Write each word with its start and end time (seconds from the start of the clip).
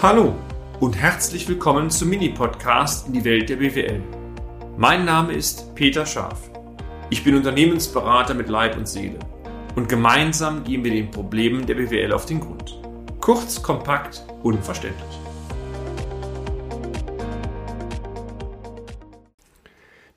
Hallo 0.00 0.36
und 0.78 0.96
herzlich 0.96 1.48
willkommen 1.48 1.90
zum 1.90 2.10
Mini-Podcast 2.10 3.08
in 3.08 3.14
die 3.14 3.24
Welt 3.24 3.48
der 3.48 3.56
BWL. 3.56 4.00
Mein 4.76 5.04
Name 5.04 5.32
ist 5.32 5.74
Peter 5.74 6.06
Scharf. 6.06 6.52
Ich 7.10 7.24
bin 7.24 7.34
Unternehmensberater 7.34 8.32
mit 8.34 8.48
Leib 8.48 8.76
und 8.76 8.86
Seele 8.86 9.18
und 9.74 9.88
gemeinsam 9.88 10.62
gehen 10.62 10.84
wir 10.84 10.92
den 10.92 11.10
Problemen 11.10 11.66
der 11.66 11.74
BWL 11.74 12.12
auf 12.12 12.26
den 12.26 12.38
Grund. 12.38 12.80
Kurz, 13.20 13.60
kompakt, 13.60 14.22
unverständlich. 14.44 15.18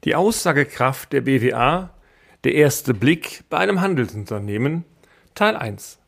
Die 0.03 0.13
Aussagekraft 0.13 1.11
der 1.11 1.21
BWA, 1.21 1.89
der 2.43 2.53
erste 2.53 2.93
Blick 2.93 3.45
bei 3.49 3.57
einem 3.57 3.81
Handelsunternehmen, 3.81 4.85
Teil 5.33 5.55
1. 5.55 6.00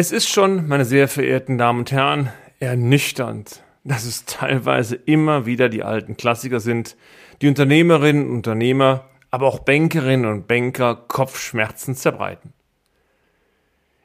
Es 0.00 0.12
ist 0.12 0.30
schon, 0.30 0.66
meine 0.66 0.86
sehr 0.86 1.08
verehrten 1.08 1.58
Damen 1.58 1.80
und 1.80 1.92
Herren, 1.92 2.32
ernüchternd, 2.58 3.62
dass 3.84 4.06
es 4.06 4.24
teilweise 4.24 4.96
immer 4.96 5.44
wieder 5.44 5.68
die 5.68 5.82
alten 5.82 6.16
Klassiker 6.16 6.58
sind, 6.58 6.96
die 7.42 7.48
Unternehmerinnen 7.48 8.24
und 8.24 8.36
Unternehmer, 8.36 9.10
aber 9.30 9.46
auch 9.46 9.58
Bankerinnen 9.58 10.24
und 10.24 10.48
Banker 10.48 10.94
Kopfschmerzen 10.94 11.96
zerbreiten. 11.96 12.54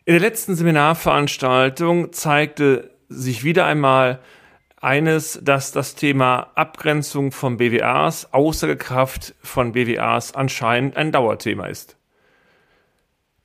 In 0.04 0.12
der 0.12 0.20
letzten 0.20 0.56
Seminarveranstaltung 0.56 2.12
zeigte 2.12 2.92
sich 3.08 3.46
wieder 3.46 3.66
einmal 3.66 4.20
eines, 4.82 5.40
dass 5.42 5.72
das 5.72 5.96
Thema 5.96 6.52
Abgrenzung 6.56 7.32
von 7.32 7.56
BWAs, 7.56 8.34
Aussagekraft 8.34 9.34
von 9.42 9.72
BWAs 9.72 10.36
anscheinend 10.36 10.98
ein 10.98 11.14
Dauerthema 11.14 11.68
ist. 11.68 11.96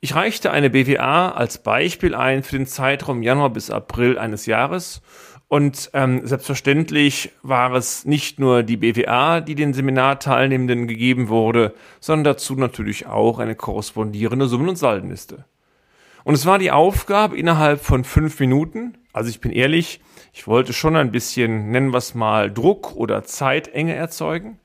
Ich 0.03 0.15
reichte 0.15 0.49
eine 0.49 0.71
BWA 0.71 1.29
als 1.29 1.59
Beispiel 1.59 2.15
ein 2.15 2.41
für 2.41 2.57
den 2.57 2.65
Zeitraum 2.65 3.21
Januar 3.21 3.51
bis 3.51 3.69
April 3.69 4.17
eines 4.17 4.47
Jahres 4.47 5.03
und 5.47 5.91
ähm, 5.93 6.25
selbstverständlich 6.25 7.29
war 7.43 7.75
es 7.75 8.03
nicht 8.03 8.39
nur 8.39 8.63
die 8.63 8.77
BWA, 8.77 9.41
die 9.41 9.53
den 9.53 9.75
Seminarteilnehmenden 9.75 10.87
gegeben 10.87 11.29
wurde, 11.29 11.75
sondern 11.99 12.33
dazu 12.33 12.55
natürlich 12.55 13.05
auch 13.05 13.37
eine 13.37 13.53
korrespondierende 13.53 14.47
Summen- 14.47 14.69
und 14.69 14.75
Saldenliste. 14.75 15.45
Und 16.23 16.33
es 16.33 16.47
war 16.47 16.57
die 16.57 16.71
Aufgabe 16.71 17.37
innerhalb 17.37 17.79
von 17.79 18.03
fünf 18.03 18.39
Minuten, 18.39 18.97
also 19.13 19.29
ich 19.29 19.39
bin 19.39 19.51
ehrlich, 19.51 20.01
ich 20.33 20.47
wollte 20.47 20.73
schon 20.73 20.95
ein 20.95 21.11
bisschen, 21.11 21.69
nennen 21.69 21.93
wir 21.93 21.99
es 21.99 22.15
mal, 22.15 22.51
Druck 22.51 22.95
oder 22.95 23.23
Zeitenge 23.23 23.93
erzeugen, 23.93 24.57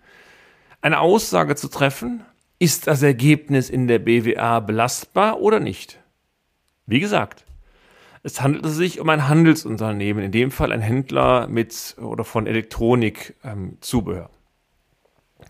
eine 0.80 1.00
Aussage 1.00 1.56
zu 1.56 1.68
treffen, 1.68 2.24
ist 2.58 2.86
das 2.86 3.02
Ergebnis 3.02 3.70
in 3.70 3.86
der 3.86 3.98
BWA 3.98 4.60
belastbar 4.60 5.40
oder 5.40 5.60
nicht? 5.60 6.00
Wie 6.86 7.00
gesagt, 7.00 7.44
es 8.22 8.40
handelt 8.40 8.66
sich 8.66 9.00
um 9.00 9.08
ein 9.08 9.28
Handelsunternehmen, 9.28 10.24
in 10.24 10.32
dem 10.32 10.50
Fall 10.50 10.72
ein 10.72 10.80
Händler 10.80 11.46
mit 11.46 11.96
oder 12.00 12.24
von 12.24 12.46
Elektronikzubehör. 12.46 14.30
Ähm, 15.38 15.46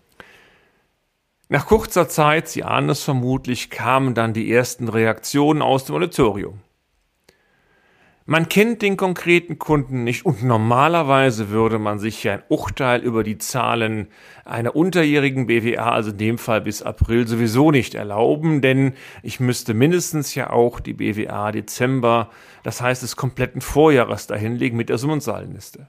Nach 1.49 1.65
kurzer 1.65 2.09
Zeit, 2.09 2.49
Sie 2.49 2.63
ahnen 2.63 2.89
es 2.89 3.03
vermutlich, 3.03 3.69
kamen 3.69 4.13
dann 4.13 4.33
die 4.33 4.51
ersten 4.51 4.89
Reaktionen 4.89 5.61
aus 5.61 5.85
dem 5.85 5.95
Auditorium. 5.95 6.59
Man 8.29 8.49
kennt 8.49 8.81
den 8.81 8.97
konkreten 8.97 9.57
Kunden 9.57 10.03
nicht 10.03 10.25
und 10.25 10.43
normalerweise 10.43 11.47
würde 11.47 11.79
man 11.79 11.97
sich 11.97 12.25
ja 12.25 12.33
ein 12.33 12.43
Urteil 12.49 12.99
über 12.99 13.23
die 13.23 13.37
Zahlen 13.37 14.09
einer 14.43 14.75
unterjährigen 14.75 15.47
BWA, 15.47 15.91
also 15.91 16.11
in 16.11 16.17
dem 16.17 16.37
Fall 16.37 16.59
bis 16.59 16.81
April, 16.81 17.25
sowieso 17.25 17.71
nicht 17.71 17.95
erlauben, 17.95 18.59
denn 18.59 18.95
ich 19.23 19.39
müsste 19.39 19.73
mindestens 19.73 20.35
ja 20.35 20.49
auch 20.49 20.81
die 20.81 20.91
BWA 20.91 21.53
Dezember, 21.53 22.29
das 22.63 22.81
heißt 22.81 23.01
des 23.01 23.15
kompletten 23.15 23.61
Vorjahres 23.61 24.27
dahinlegen 24.27 24.77
mit 24.77 24.89
der 24.89 24.97
Summenzahlenliste. 24.97 25.87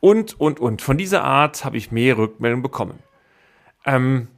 Und, 0.00 0.40
und, 0.40 0.58
und. 0.58 0.80
Von 0.80 0.96
dieser 0.96 1.22
Art 1.22 1.66
habe 1.66 1.76
ich 1.76 1.92
mehr 1.92 2.16
Rückmeldungen 2.16 2.62
bekommen. 2.62 2.98
Ähm, 3.84 4.28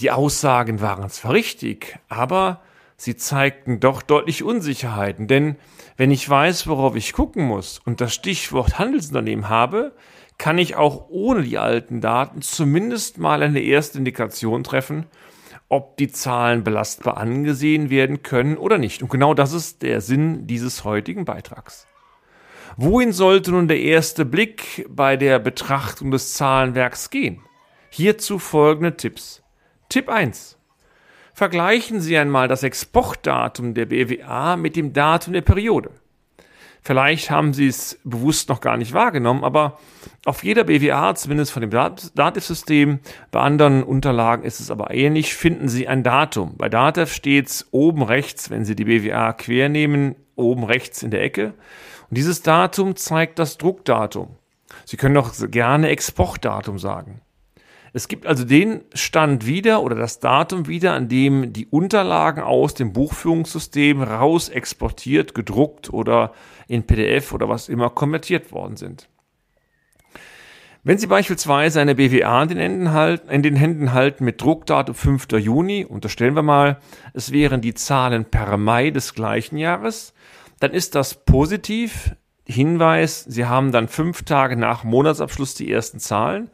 die 0.00 0.10
Aussagen 0.10 0.80
waren 0.80 1.10
zwar 1.10 1.34
richtig, 1.34 1.98
aber 2.08 2.62
sie 2.96 3.16
zeigten 3.16 3.80
doch 3.80 4.02
deutlich 4.02 4.42
Unsicherheiten, 4.42 5.26
denn 5.28 5.56
wenn 5.96 6.10
ich 6.10 6.28
weiß, 6.28 6.66
worauf 6.66 6.96
ich 6.96 7.12
gucken 7.12 7.44
muss 7.44 7.80
und 7.84 8.00
das 8.00 8.14
Stichwort 8.14 8.78
Handelsunternehmen 8.78 9.48
habe, 9.48 9.94
kann 10.38 10.58
ich 10.58 10.76
auch 10.76 11.06
ohne 11.08 11.42
die 11.42 11.58
alten 11.58 12.00
Daten 12.00 12.42
zumindest 12.42 13.18
mal 13.18 13.42
eine 13.42 13.60
erste 13.60 13.98
Indikation 13.98 14.64
treffen, 14.64 15.06
ob 15.68 15.96
die 15.96 16.08
Zahlen 16.08 16.62
belastbar 16.62 17.16
angesehen 17.16 17.90
werden 17.90 18.22
können 18.22 18.56
oder 18.56 18.78
nicht. 18.78 19.02
Und 19.02 19.10
genau 19.10 19.34
das 19.34 19.52
ist 19.52 19.82
der 19.82 20.00
Sinn 20.00 20.46
dieses 20.46 20.84
heutigen 20.84 21.24
Beitrags. 21.24 21.86
Wohin 22.76 23.12
sollte 23.12 23.52
nun 23.52 23.68
der 23.68 23.80
erste 23.80 24.24
Blick 24.24 24.86
bei 24.90 25.16
der 25.16 25.38
Betrachtung 25.38 26.10
des 26.10 26.34
Zahlenwerks 26.34 27.10
gehen? 27.10 27.40
Hierzu 27.90 28.38
folgende 28.38 28.96
Tipps. 28.96 29.42
Tipp 29.88 30.10
1. 30.10 30.55
Vergleichen 31.36 32.00
Sie 32.00 32.16
einmal 32.16 32.48
das 32.48 32.62
Exportdatum 32.62 33.74
der 33.74 33.84
BWA 33.84 34.56
mit 34.56 34.74
dem 34.74 34.94
Datum 34.94 35.34
der 35.34 35.42
Periode. 35.42 35.90
Vielleicht 36.80 37.30
haben 37.30 37.52
Sie 37.52 37.66
es 37.66 38.00
bewusst 38.04 38.48
noch 38.48 38.62
gar 38.62 38.78
nicht 38.78 38.94
wahrgenommen, 38.94 39.44
aber 39.44 39.78
auf 40.24 40.42
jeder 40.42 40.64
BWA, 40.64 41.14
zumindest 41.14 41.52
von 41.52 41.60
dem 41.60 41.68
Dativ-System, 41.68 43.00
bei 43.32 43.40
anderen 43.40 43.82
Unterlagen 43.82 44.44
ist 44.44 44.60
es 44.60 44.70
aber 44.70 44.94
ähnlich, 44.94 45.34
finden 45.34 45.68
Sie 45.68 45.86
ein 45.86 46.02
Datum. 46.02 46.56
Bei 46.56 46.70
Dativ 46.70 47.12
steht 47.12 47.48
es 47.48 47.68
oben 47.70 48.02
rechts, 48.02 48.48
wenn 48.48 48.64
Sie 48.64 48.74
die 48.74 48.86
BWA 48.86 49.34
quer 49.34 49.68
nehmen, 49.68 50.16
oben 50.36 50.64
rechts 50.64 51.02
in 51.02 51.10
der 51.10 51.22
Ecke. 51.22 51.52
Und 52.08 52.16
dieses 52.16 52.40
Datum 52.40 52.96
zeigt 52.96 53.38
das 53.38 53.58
Druckdatum. 53.58 54.36
Sie 54.86 54.96
können 54.96 55.14
doch 55.14 55.34
gerne 55.50 55.90
Exportdatum 55.90 56.78
sagen. 56.78 57.20
Es 57.96 58.08
gibt 58.08 58.26
also 58.26 58.44
den 58.44 58.82
Stand 58.92 59.46
wieder 59.46 59.82
oder 59.82 59.96
das 59.96 60.20
Datum 60.20 60.68
wieder, 60.68 60.92
an 60.92 61.08
dem 61.08 61.54
die 61.54 61.64
Unterlagen 61.64 62.42
aus 62.42 62.74
dem 62.74 62.92
Buchführungssystem 62.92 64.02
raus 64.02 64.50
exportiert, 64.50 65.34
gedruckt 65.34 65.90
oder 65.90 66.34
in 66.68 66.82
PDF 66.82 67.32
oder 67.32 67.48
was 67.48 67.70
immer 67.70 67.88
konvertiert 67.88 68.52
worden 68.52 68.76
sind. 68.76 69.08
Wenn 70.84 70.98
Sie 70.98 71.06
beispielsweise 71.06 71.80
eine 71.80 71.94
BWA 71.94 72.42
in 72.42 72.58
den, 72.58 72.92
halten, 72.92 73.30
in 73.30 73.42
den 73.42 73.56
Händen 73.56 73.94
halten 73.94 74.26
mit 74.26 74.42
Druckdatum 74.42 74.94
5. 74.94 75.28
Juni, 75.38 75.86
unterstellen 75.86 76.36
wir 76.36 76.42
mal, 76.42 76.80
es 77.14 77.32
wären 77.32 77.62
die 77.62 77.72
Zahlen 77.72 78.26
per 78.26 78.58
Mai 78.58 78.90
des 78.90 79.14
gleichen 79.14 79.56
Jahres, 79.56 80.12
dann 80.60 80.72
ist 80.72 80.94
das 80.94 81.24
positiv. 81.24 82.14
Hinweis, 82.44 83.24
Sie 83.24 83.46
haben 83.46 83.72
dann 83.72 83.88
fünf 83.88 84.22
Tage 84.24 84.58
nach 84.58 84.84
Monatsabschluss 84.84 85.54
die 85.54 85.72
ersten 85.72 85.98
Zahlen 85.98 86.50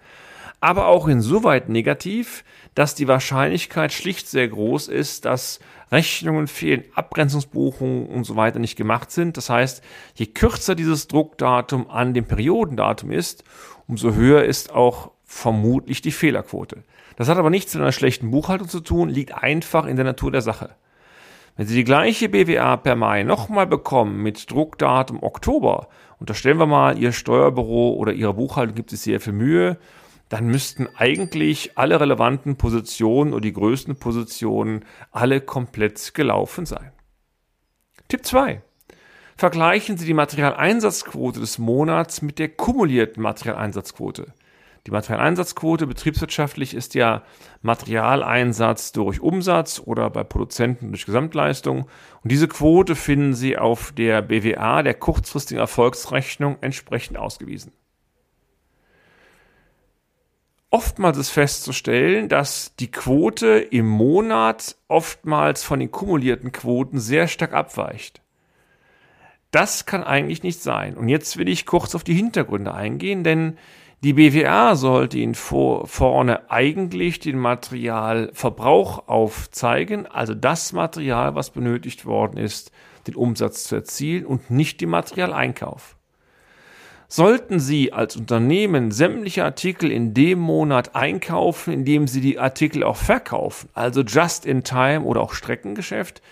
aber 0.63 0.87
auch 0.87 1.09
insoweit 1.09 1.69
negativ, 1.69 2.45
dass 2.75 2.95
die 2.95 3.09
Wahrscheinlichkeit 3.09 3.93
schlicht 3.93 4.29
sehr 4.29 4.47
groß 4.47 4.87
ist, 4.87 5.25
dass 5.25 5.59
Rechnungen 5.91 6.47
fehlen, 6.47 6.85
Abgrenzungsbuchungen 6.95 8.07
und 8.07 8.25
so 8.25 8.37
weiter 8.37 8.61
nicht 8.61 8.77
gemacht 8.77 9.11
sind. 9.11 9.37
Das 9.37 9.51
heißt, 9.51 9.83
je 10.15 10.27
kürzer 10.27 10.77
dieses 10.77 11.09
Druckdatum 11.09 11.91
an 11.91 12.15
dem 12.15 12.27
Periodendatum 12.27 13.11
ist, 13.11 13.43
umso 13.89 14.15
höher 14.15 14.45
ist 14.45 14.73
auch 14.73 15.11
vermutlich 15.25 16.01
die 16.01 16.13
Fehlerquote. 16.13 16.85
Das 17.17 17.29
hat 17.29 17.39
aber 17.39 17.51
nichts 17.51 17.75
mit 17.75 17.83
einer 17.83 17.93
schlechten 17.93 18.31
Buchhaltung 18.31 18.69
zu 18.69 18.81
tun, 18.81 19.09
liegt 19.09 19.35
einfach 19.35 19.85
in 19.85 19.97
der 19.97 20.05
Natur 20.05 20.31
der 20.31 20.43
Sache. 20.43 20.77
Wenn 21.57 21.67
Sie 21.67 21.75
die 21.75 21.85
gleiche 21.85 22.29
BWA 22.29 22.77
per 22.77 22.95
Mai 22.95 23.25
nochmal 23.25 23.67
bekommen 23.67 24.23
mit 24.23 24.49
Druckdatum 24.51 25.23
Oktober, 25.25 25.89
unterstellen 26.21 26.59
wir 26.59 26.67
mal, 26.67 26.97
Ihr 26.99 27.11
Steuerbüro 27.11 27.95
oder 27.95 28.13
Ihre 28.13 28.33
Buchhaltung 28.33 28.77
gibt 28.77 28.93
es 28.93 29.03
sehr 29.03 29.21
viel 29.21 29.33
Mühe 29.33 29.77
dann 30.33 30.47
müssten 30.47 30.89
eigentlich 30.97 31.77
alle 31.77 32.01
relevanten 32.01 32.57
Positionen 32.57 33.35
oder 33.35 33.43
die 33.43 33.53
größten 33.53 33.97
Positionen 33.97 34.87
alle 35.11 35.43
komplett 35.43 36.15
gelaufen 36.15 36.65
sein. 36.65 36.91
Tipp 38.09 38.25
2. 38.25 38.63
Vergleichen 39.37 39.99
Sie 39.99 40.07
die 40.07 40.15
Materialeinsatzquote 40.15 41.39
des 41.39 41.59
Monats 41.59 42.23
mit 42.23 42.39
der 42.39 42.49
kumulierten 42.49 43.23
Materialeinsatzquote. 43.23 44.33
Die 44.87 44.91
Materialeinsatzquote 44.91 45.87
betriebswirtschaftlich 45.87 46.73
ist 46.73 46.95
ja 46.95 47.25
Materialeinsatz 47.61 48.93
durch 48.93 49.21
Umsatz 49.21 49.83
oder 49.85 50.09
bei 50.09 50.25
Produzenten 50.25 50.93
durch 50.93 51.05
Gesamtleistung. 51.05 51.91
Und 52.23 52.33
diese 52.33 52.49
Quote 52.49 52.95
finden 52.95 53.35
Sie 53.35 53.59
auf 53.59 53.93
der 53.93 54.23
BWA, 54.23 54.83
der 54.83 54.95
kurzfristigen 54.95 55.61
Erfolgsrechnung, 55.61 56.57
entsprechend 56.63 57.19
ausgewiesen. 57.19 57.73
Oftmals 60.75 61.19
ist 61.19 61.29
festzustellen, 61.29 62.31
dass 62.31 62.75
die 62.77 62.91
Quote 62.91 63.59
im 63.59 63.87
Monat 63.87 64.77
oftmals 64.89 65.63
von 65.63 65.79
den 65.79 65.93
kumulierten 65.93 66.51
Quoten 66.51 66.99
sehr 66.99 67.29
stark 67.29 67.53
abweicht. 67.53 68.23
Das 69.51 69.85
kann 69.85 70.03
eigentlich 70.03 70.43
nicht 70.43 70.63
sein. 70.63 70.97
Und 70.97 71.11
jetzt 71.11 71.37
will 71.37 71.51
ich 71.51 71.67
kurz 71.67 71.95
auf 71.95 72.05
die 72.05 72.15
Hintergründe 72.15 72.73
eingehen, 72.73 73.23
denn 73.23 73.59
Die 74.05 74.15
BWA 74.15 74.75
sollte 74.75 75.19
Ihnen 75.19 75.37
vor, 75.37 75.87
vorne 75.87 76.51
eigentlich 76.51 77.21
den 77.21 77.39
Materialverbrauch 77.39 79.07
aufzeigen, 79.07 80.09
also 80.09 80.35
das 80.35 80.73
Material, 80.73 81.37
was 81.37 81.51
benötigt 81.51 82.05
worden 82.05 82.37
ist, 82.37 82.73
den 83.07 83.15
Umsatz 83.15 83.63
zu 83.63 83.77
erzielen 83.77 84.27
und 84.27 84.51
nicht 84.51 84.81
den 84.81 84.89
Materialeinkauf. 84.89 85.97
Sollten 87.15 87.61
Sie 87.61 87.93
als 87.93 88.17
Unternehmen 88.17 88.91
sämtliche 88.91 89.45
Artikel 89.45 89.93
in 89.93 90.15
dem 90.15 90.39
Monat 90.39 90.97
einkaufen, 90.97 91.71
indem 91.71 92.09
Sie 92.09 92.23
die 92.23 92.39
Artikel 92.39 92.83
auch 92.83 92.97
verkaufen, 92.97 93.69
also 93.75 94.01
just 94.01 94.47
in 94.47 94.65
time 94.65 95.03
oder 95.03 95.21
auch 95.21 95.35
Streckengeschäft, 95.35 96.23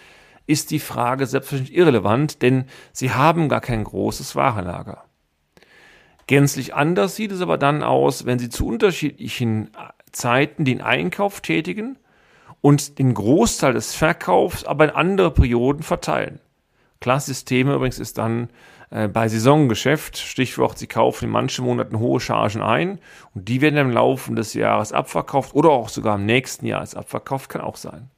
ist 0.47 0.71
die 0.71 0.79
Frage 0.79 1.27
selbstverständlich 1.27 1.77
irrelevant, 1.77 2.41
denn 2.41 2.65
Sie 2.95 3.11
haben 3.13 3.51
gar 3.51 3.61
kein 3.61 3.85
großes 3.85 4.37
Warenlager. 4.37 5.05
Gänzlich 6.27 6.75
anders 6.75 7.15
sieht 7.15 7.33
es 7.33 7.43
aber 7.43 7.59
dann 7.59 7.83
aus, 7.83 8.25
wenn 8.25 8.39
Sie 8.39 8.49
zu 8.49 8.67
unterschiedlichen 8.67 9.73
Zeiten 10.13 10.65
den 10.65 10.81
Einkauf 10.81 11.43
tätigen 11.43 11.99
und 12.63 12.99
den 12.99 13.13
Großteil 13.13 13.75
des 13.75 13.95
Verkaufs 13.95 14.65
aber 14.65 14.85
in 14.85 14.91
andere 14.93 15.31
Perioden 15.31 15.83
verteilen. 15.83 16.41
Klassisches 17.01 17.45
Thema 17.45 17.75
übrigens 17.75 17.99
ist 17.99 18.17
dann 18.17 18.49
äh, 18.91 19.09
bei 19.09 19.29
Saisongeschäft, 19.29 20.19
Stichwort, 20.19 20.79
Sie 20.79 20.87
kaufen 20.87 21.27
in 21.27 21.31
manchen 21.31 21.65
Monaten 21.65 21.99
hohe 21.99 22.21
Chargen 22.21 22.63
ein 22.63 22.99
und 23.35 23.49
die 23.49 23.61
werden 23.61 23.77
im 23.77 23.91
Laufe 23.91 24.35
des 24.35 24.55
Jahres 24.55 24.93
abverkauft 24.93 25.55
oder 25.55 25.71
auch 25.71 25.89
sogar 25.89 26.17
im 26.17 26.27
nächsten 26.27 26.67
Jahr 26.67 26.81
als 26.81 26.95
abverkauft, 26.95 27.49
kann 27.49 27.63
auch 27.63 27.77
sein. 27.77 28.11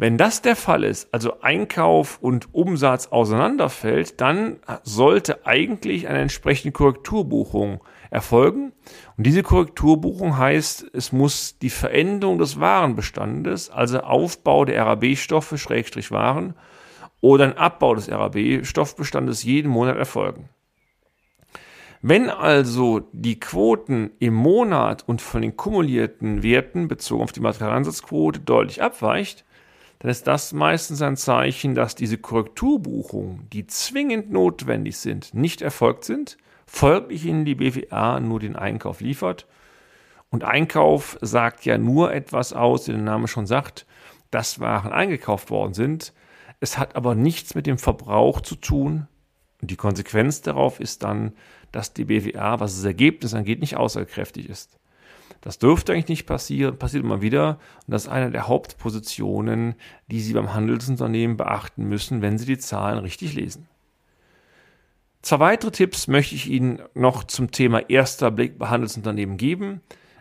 Wenn 0.00 0.16
das 0.16 0.42
der 0.42 0.54
Fall 0.54 0.84
ist, 0.84 1.12
also 1.12 1.40
Einkauf 1.40 2.18
und 2.20 2.54
Umsatz 2.54 3.08
auseinanderfällt, 3.08 4.20
dann 4.20 4.60
sollte 4.84 5.44
eigentlich 5.44 6.06
eine 6.06 6.20
entsprechende 6.20 6.70
Korrekturbuchung 6.70 7.80
erfolgen. 8.10 8.72
Und 9.16 9.26
diese 9.26 9.42
Korrekturbuchung 9.42 10.38
heißt, 10.38 10.86
es 10.92 11.10
muss 11.10 11.58
die 11.58 11.68
Veränderung 11.68 12.38
des 12.38 12.60
Warenbestandes, 12.60 13.70
also 13.70 13.98
Aufbau 13.98 14.64
der 14.64 14.86
RAB-Stoffe, 14.86 15.58
Schrägstrich 15.58 16.12
Waren, 16.12 16.54
oder 17.20 17.44
ein 17.44 17.56
Abbau 17.56 17.94
des 17.94 18.10
RAB-Stoffbestandes 18.10 19.42
jeden 19.42 19.70
Monat 19.70 19.96
erfolgen. 19.96 20.48
Wenn 22.00 22.30
also 22.30 23.08
die 23.12 23.40
Quoten 23.40 24.10
im 24.20 24.34
Monat 24.34 25.02
und 25.08 25.20
von 25.20 25.42
den 25.42 25.56
kumulierten 25.56 26.44
Werten 26.44 26.86
bezogen 26.86 27.24
auf 27.24 27.32
die 27.32 27.40
Materialansatzquote 27.40 28.40
deutlich 28.40 28.82
abweicht, 28.82 29.44
dann 29.98 30.10
ist 30.10 30.28
das 30.28 30.52
meistens 30.52 31.02
ein 31.02 31.16
Zeichen, 31.16 31.74
dass 31.74 31.96
diese 31.96 32.18
Korrekturbuchungen, 32.18 33.48
die 33.52 33.66
zwingend 33.66 34.30
notwendig 34.30 34.96
sind, 34.98 35.34
nicht 35.34 35.60
erfolgt 35.60 36.04
sind, 36.04 36.38
folglich 36.66 37.24
Ihnen 37.24 37.44
die 37.44 37.56
BWA 37.56 38.20
nur 38.20 38.38
den 38.38 38.54
Einkauf 38.54 39.00
liefert. 39.00 39.46
Und 40.30 40.44
Einkauf 40.44 41.18
sagt 41.20 41.64
ja 41.64 41.78
nur 41.78 42.12
etwas 42.12 42.52
aus, 42.52 42.86
wie 42.86 42.92
der 42.92 43.00
Name 43.00 43.26
schon 43.26 43.46
sagt, 43.46 43.86
dass 44.30 44.60
Waren 44.60 44.92
eingekauft 44.92 45.50
worden 45.50 45.74
sind. 45.74 46.12
Es 46.60 46.78
hat 46.78 46.96
aber 46.96 47.14
nichts 47.14 47.54
mit 47.54 47.66
dem 47.66 47.78
Verbrauch 47.78 48.40
zu 48.40 48.56
tun. 48.56 49.06
Und 49.60 49.70
die 49.70 49.76
Konsequenz 49.76 50.40
darauf 50.40 50.80
ist 50.80 51.02
dann, 51.02 51.32
dass 51.72 51.92
die 51.92 52.04
BWA, 52.04 52.60
was 52.60 52.76
das 52.76 52.84
Ergebnis 52.84 53.34
angeht, 53.34 53.60
nicht 53.60 53.76
aussagekräftig 53.76 54.48
ist. 54.48 54.78
Das 55.40 55.58
dürfte 55.58 55.92
eigentlich 55.92 56.08
nicht 56.08 56.26
passieren, 56.26 56.78
passiert 56.78 57.04
immer 57.04 57.22
wieder. 57.22 57.58
Und 57.86 57.92
das 57.92 58.04
ist 58.04 58.08
eine 58.08 58.30
der 58.30 58.48
Hauptpositionen, 58.48 59.74
die 60.08 60.20
Sie 60.20 60.32
beim 60.32 60.54
Handelsunternehmen 60.54 61.36
beachten 61.36 61.84
müssen, 61.84 62.22
wenn 62.22 62.38
Sie 62.38 62.46
die 62.46 62.58
Zahlen 62.58 62.98
richtig 62.98 63.34
lesen. 63.34 63.68
Zwei 65.22 65.40
weitere 65.40 65.70
Tipps 65.70 66.08
möchte 66.08 66.34
ich 66.34 66.48
Ihnen 66.48 66.80
noch 66.94 67.24
zum 67.24 67.50
Thema 67.50 67.88
erster 67.88 68.30
Blick 68.30 68.58
bei 68.58 68.68
Handelsunternehmen 68.68 69.36
geben. 69.36 69.80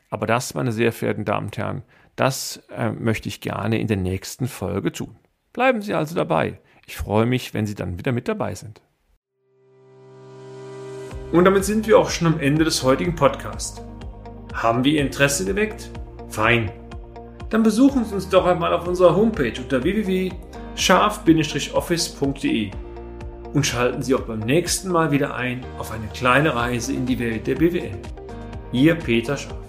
Aber 0.09 0.27
das, 0.27 0.53
meine 0.53 0.71
sehr 0.71 0.91
verehrten 0.91 1.25
Damen 1.25 1.47
und 1.47 1.57
Herren, 1.57 1.83
das 2.15 2.63
äh, 2.75 2.91
möchte 2.91 3.27
ich 3.27 3.41
gerne 3.41 3.79
in 3.79 3.87
der 3.87 3.97
nächsten 3.97 4.47
Folge 4.47 4.91
tun. 4.91 5.15
Bleiben 5.57 5.81
Sie 5.81 5.93
also 5.95 6.13
dabei. 6.13 6.59
Ich 6.85 6.97
freue 6.97 7.25
mich, 7.25 7.55
wenn 7.55 7.65
Sie 7.65 7.73
dann 7.73 7.97
wieder 7.97 8.11
mit 8.11 8.27
dabei 8.27 8.53
sind. 8.53 8.83
Und 11.31 11.45
damit 11.45 11.65
sind 11.65 11.87
wir 11.87 11.97
auch 11.97 12.11
schon 12.11 12.27
am 12.27 12.39
Ende 12.39 12.63
des 12.63 12.83
heutigen 12.83 13.15
Podcasts. 13.15 13.81
Haben 14.53 14.83
wir 14.83 14.91
Ihr 14.91 15.01
Interesse 15.01 15.45
geweckt? 15.45 15.89
Fein. 16.29 16.71
Dann 17.49 17.63
besuchen 17.63 18.05
Sie 18.05 18.13
uns 18.13 18.29
doch 18.29 18.45
einmal 18.45 18.71
auf 18.71 18.87
unserer 18.87 19.15
Homepage 19.15 19.59
unter 19.59 19.81
www.scharf-office.de 19.81 22.71
und 23.51 23.65
schalten 23.65 24.03
Sie 24.03 24.13
auch 24.13 24.21
beim 24.21 24.41
nächsten 24.41 24.91
Mal 24.91 25.09
wieder 25.09 25.33
ein 25.33 25.65
auf 25.79 25.91
eine 25.91 26.05
kleine 26.13 26.53
Reise 26.53 26.93
in 26.93 27.07
die 27.07 27.17
Welt 27.17 27.47
der 27.47 27.55
BWL. 27.55 27.97
Ihr 28.73 28.93
Peter 28.93 29.35
Scharf. 29.35 29.66